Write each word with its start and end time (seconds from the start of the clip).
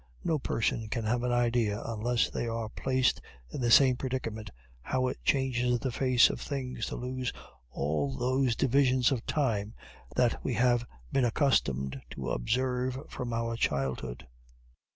No 0.23 0.39
person 0.39 0.89
can 0.89 1.03
have 1.05 1.21
an 1.21 1.31
idea, 1.31 1.79
unless 1.85 2.27
they 2.27 2.47
are 2.47 2.69
placed 2.69 3.21
in 3.51 3.61
the 3.61 3.69
same 3.69 3.97
predicament, 3.97 4.49
how 4.81 5.05
it 5.05 5.23
changes 5.23 5.77
the 5.77 5.91
face 5.91 6.31
of 6.31 6.41
things 6.41 6.87
to 6.87 6.95
lose 6.95 7.31
all 7.69 8.17
those 8.17 8.55
divisions 8.55 9.11
of 9.11 9.23
time 9.27 9.75
that 10.15 10.43
we 10.43 10.55
have 10.55 10.87
been 11.11 11.23
accustomed 11.23 12.01
to 12.09 12.31
observe 12.31 12.97
from 13.09 13.31
our 13.31 13.55
childhood. 13.55 14.25